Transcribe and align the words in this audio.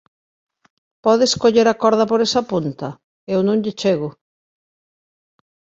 Podes 1.07 1.35
coller 1.43 1.65
a 1.71 1.75
corda 1.83 2.05
por 2.11 2.19
esa 2.27 2.41
punta? 2.51 2.89
Eu 3.33 3.39
non 3.47 3.57
lle 3.63 3.73
chego. 3.81 4.09